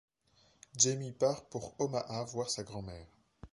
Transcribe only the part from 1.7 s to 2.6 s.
Omaha voir